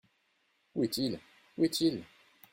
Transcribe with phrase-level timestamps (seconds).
[0.73, 1.19] Où est-il?
[1.59, 2.03] où est-il?